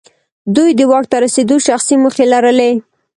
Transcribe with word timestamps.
دوی 0.55 0.69
د 0.79 0.81
واک 0.91 1.05
ته 1.11 1.17
رسېدو 1.23 1.57
شخصي 1.67 1.95
موخې 2.01 2.25
لرلې. 2.33 2.71